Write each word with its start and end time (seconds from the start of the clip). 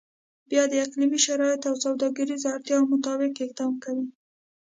بیا 0.49 0.63
د 0.71 0.73
اقلیمي 0.85 1.19
شرایطو 1.25 1.67
او 1.71 1.75
سوداګریزو 1.85 2.47
اړتیاو 2.55 2.89
مطابق 2.93 3.31
اقدام 3.45 3.73
کوي. 3.83 4.07